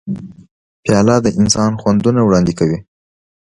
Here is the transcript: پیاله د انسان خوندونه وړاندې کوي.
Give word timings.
پیاله 0.83 1.15
د 1.25 1.27
انسان 1.39 1.71
خوندونه 1.81 2.19
وړاندې 2.23 2.53
کوي. 2.59 2.77